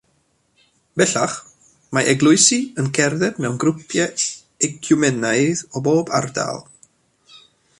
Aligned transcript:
Bellach 0.99 1.33
mae 1.97 2.01
eglwysi 2.13 2.57
yn 2.83 2.89
cerdded 2.99 3.37
mewn 3.45 3.59
grwpiau 3.65 4.25
eciwmenaidd 4.69 5.65
o 5.75 5.83
bob 5.89 6.11
ardal. 6.23 6.65